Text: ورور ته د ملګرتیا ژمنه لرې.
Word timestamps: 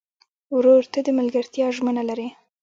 ورور 0.55 0.83
ته 0.93 0.99
د 1.05 1.09
ملګرتیا 1.19 1.65
ژمنه 1.75 2.03
لرې. 2.09 2.29